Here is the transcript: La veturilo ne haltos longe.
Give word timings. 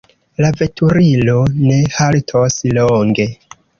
La 0.43 0.49
veturilo 0.61 1.35
ne 1.67 1.77
haltos 1.99 2.59
longe. 2.79 3.29